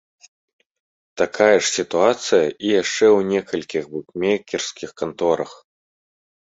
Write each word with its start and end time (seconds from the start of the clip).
Такая 1.21 1.53
ж 1.55 1.65
сітуацыя 1.77 2.41
і 2.41 2.67
яшчэ 2.81 3.07
ў 3.17 3.29
некалькіх 3.35 3.83
букмекерскіх 3.93 4.89
канторах. 5.05 5.51